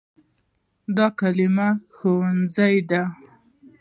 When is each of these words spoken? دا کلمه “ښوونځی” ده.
دا 0.95 1.07
کلمه 1.19 1.67
“ښوونځی” 1.95 2.75
ده. 2.89 3.03